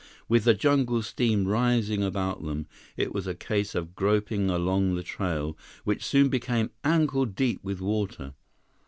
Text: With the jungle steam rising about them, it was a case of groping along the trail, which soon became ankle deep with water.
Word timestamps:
With 0.27 0.45
the 0.45 0.55
jungle 0.55 1.03
steam 1.03 1.47
rising 1.47 2.01
about 2.03 2.43
them, 2.43 2.65
it 2.97 3.13
was 3.13 3.27
a 3.27 3.35
case 3.35 3.75
of 3.75 3.93
groping 3.93 4.49
along 4.49 4.95
the 4.95 5.03
trail, 5.03 5.55
which 5.83 6.03
soon 6.03 6.27
became 6.27 6.71
ankle 6.83 7.27
deep 7.27 7.63
with 7.63 7.81
water. 7.81 8.33